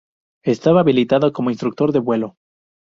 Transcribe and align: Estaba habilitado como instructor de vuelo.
Estaba 0.43 0.79
habilitado 0.79 1.31
como 1.31 1.51
instructor 1.51 1.91
de 1.91 1.99
vuelo. 1.99 2.35